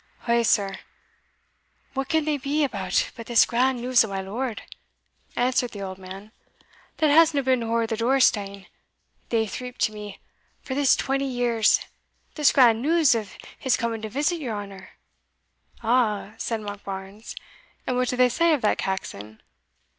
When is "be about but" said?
2.37-3.27